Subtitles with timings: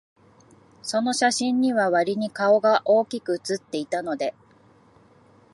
[0.81, 4.33] その写真には、わりに顔が大きく写っていたので、